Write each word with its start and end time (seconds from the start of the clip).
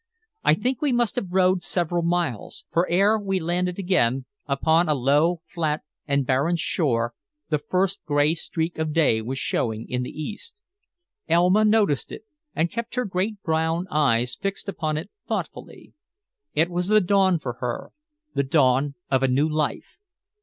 I 0.43 0.55
think 0.55 0.81
we 0.81 0.91
must 0.91 1.15
have 1.15 1.29
rowed 1.31 1.61
several 1.61 2.01
miles, 2.01 2.65
for 2.71 2.89
ere 2.89 3.19
we 3.19 3.39
landed 3.39 3.77
again, 3.77 4.25
upon 4.47 4.89
a 4.89 4.95
low, 4.95 5.41
flat 5.45 5.81
and 6.07 6.25
barren 6.25 6.55
shore, 6.55 7.13
the 7.49 7.59
first 7.59 8.03
gray 8.05 8.33
streak 8.33 8.79
of 8.79 8.93
day 8.93 9.21
was 9.21 9.37
showing 9.37 9.87
in 9.87 10.01
the 10.01 10.09
east. 10.09 10.63
Elma 11.29 11.63
noticed 11.63 12.11
it, 12.11 12.23
and 12.55 12.71
kept 12.71 12.95
her 12.95 13.05
great 13.05 13.43
brown 13.43 13.85
eyes 13.91 14.35
fixed 14.35 14.67
upon 14.67 14.97
it 14.97 15.11
thoughtfully. 15.27 15.93
It 16.55 16.71
was 16.71 16.87
the 16.87 16.99
dawn 16.99 17.37
for 17.37 17.53
her 17.59 17.91
the 18.33 18.41
dawn 18.41 18.95
of 19.11 19.21
a 19.21 19.27
new 19.27 19.47
life. 19.47 19.99